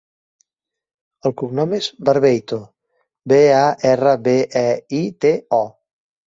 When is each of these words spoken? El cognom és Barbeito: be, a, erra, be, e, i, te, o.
El 1.29 1.35
cognom 1.41 1.75
és 1.79 1.89
Barbeito: 2.09 2.59
be, 3.35 3.41
a, 3.61 3.63
erra, 3.93 4.17
be, 4.27 4.37
e, 4.67 4.67
i, 5.05 5.07
te, 5.27 5.37
o. 5.63 5.65